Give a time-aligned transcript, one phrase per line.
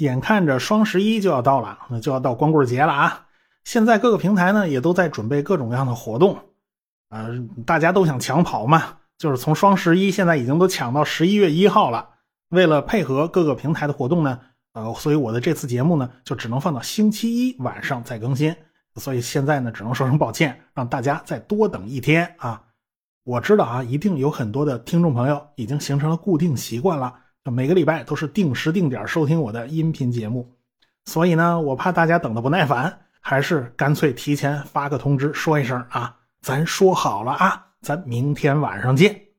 [0.00, 3.26] 眼看着双十一就要到了，那就要到光棍节了啊！
[3.64, 6.38] 现在各个平台呢也都在准备各种各样的活动，
[7.08, 7.28] 啊，
[7.64, 8.82] 大家都想抢跑嘛，
[9.18, 12.08] 就是从双十一现在已经都抢到十一月一号了。
[12.48, 14.40] 为了配合各个平台的活动呢，
[14.72, 18.54] 呃，所以我的这次节目呢就只能放到星期一晚上再更新。
[18.96, 22.62] 所以现在呢只能说声抱歉，让大家再多等一天啊！
[23.22, 27.14] 我知道啊，一定有很多的听众朋友已经形成了固定习惯了。
[27.44, 30.52] 每个礼拜都是定时定点收听我的音频节目，
[31.06, 39.29] 所以呢，我怕大家等的不耐烦，还是干脆提前发个通知，说一声啊，咱说好了啊，咱明天晚上见。